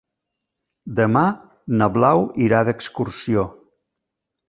Demà 0.99 1.23
na 1.83 1.91
Blau 1.99 2.25
irà 2.49 2.65
d'excursió. 2.71 3.49